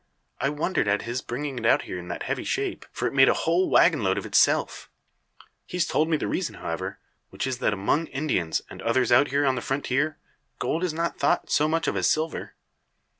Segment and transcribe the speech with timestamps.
[0.39, 3.29] I wondered at his bringing it out here in that heavy shape, for it made
[3.29, 4.89] a whole waggon load of itself.
[5.67, 6.97] He's told me the reason, however;
[7.29, 10.17] which is, that among Indians and others out here on the frontier,
[10.57, 12.55] gold is not thought so much of as silver."